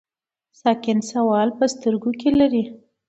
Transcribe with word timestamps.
ساکن 0.61 0.99
سوال 1.11 1.49
په 1.57 1.65
سترګو 1.73 2.11
کې 2.19 2.29
لري. 2.39 2.63